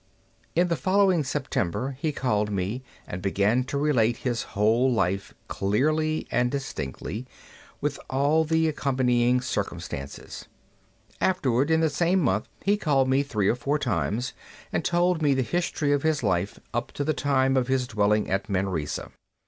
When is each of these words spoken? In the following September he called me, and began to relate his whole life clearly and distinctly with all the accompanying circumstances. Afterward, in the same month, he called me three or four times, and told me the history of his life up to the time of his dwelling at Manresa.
In 0.55 0.67
the 0.67 0.75
following 0.75 1.23
September 1.23 1.95
he 1.99 2.11
called 2.11 2.49
me, 2.49 2.81
and 3.07 3.21
began 3.21 3.63
to 3.65 3.77
relate 3.77 4.17
his 4.25 4.41
whole 4.57 4.91
life 4.91 5.35
clearly 5.47 6.27
and 6.31 6.49
distinctly 6.49 7.27
with 7.81 7.99
all 8.09 8.43
the 8.43 8.67
accompanying 8.67 9.41
circumstances. 9.41 10.47
Afterward, 11.21 11.69
in 11.69 11.81
the 11.81 11.89
same 11.91 12.19
month, 12.19 12.47
he 12.63 12.77
called 12.77 13.09
me 13.09 13.21
three 13.21 13.47
or 13.47 13.53
four 13.55 13.77
times, 13.77 14.33
and 14.73 14.83
told 14.83 15.21
me 15.21 15.35
the 15.35 15.43
history 15.43 15.91
of 15.91 16.01
his 16.01 16.23
life 16.23 16.59
up 16.73 16.91
to 16.93 17.03
the 17.03 17.13
time 17.13 17.55
of 17.55 17.67
his 17.67 17.85
dwelling 17.85 18.27
at 18.27 18.49
Manresa. 18.49 19.11